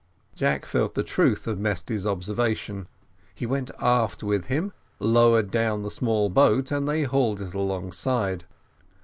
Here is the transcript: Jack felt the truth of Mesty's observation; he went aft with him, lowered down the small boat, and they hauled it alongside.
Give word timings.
Jack 0.33 0.65
felt 0.65 0.95
the 0.95 1.03
truth 1.03 1.45
of 1.45 1.59
Mesty's 1.59 2.07
observation; 2.07 2.87
he 3.35 3.45
went 3.45 3.69
aft 3.77 4.23
with 4.23 4.47
him, 4.47 4.73
lowered 4.97 5.51
down 5.51 5.83
the 5.83 5.91
small 5.91 6.27
boat, 6.27 6.71
and 6.71 6.87
they 6.87 7.03
hauled 7.03 7.39
it 7.39 7.53
alongside. 7.53 8.45